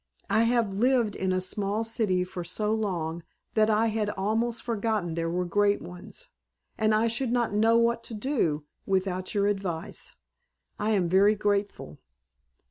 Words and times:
I 0.31 0.45
have 0.45 0.73
lived 0.73 1.15
in 1.15 1.31
a 1.31 1.39
small 1.39 1.83
city 1.83 2.23
for 2.23 2.43
so 2.43 2.73
long 2.73 3.21
that 3.53 3.69
I 3.69 3.85
had 3.93 4.09
almost 4.09 4.63
forgotten 4.63 5.13
there 5.13 5.29
were 5.29 5.45
great 5.45 5.79
ones; 5.79 6.27
and 6.75 6.95
I 6.95 7.07
should 7.07 7.31
not 7.31 7.53
know 7.53 7.77
what 7.77 8.03
to 8.05 8.15
do 8.15 8.65
without 8.87 9.35
your 9.35 9.45
advice. 9.45 10.13
I 10.79 10.89
am 10.89 11.07
very 11.07 11.35
grateful." 11.35 11.99